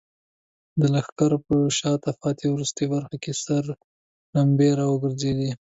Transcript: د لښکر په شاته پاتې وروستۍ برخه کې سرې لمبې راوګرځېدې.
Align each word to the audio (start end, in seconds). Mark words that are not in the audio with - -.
د 0.79 0.81
لښکر 0.93 1.31
په 1.47 1.55
شاته 1.77 2.11
پاتې 2.21 2.45
وروستۍ 2.49 2.85
برخه 2.93 3.15
کې 3.23 3.31
سرې 3.43 3.73
لمبې 4.35 4.69
راوګرځېدې. 4.79 5.51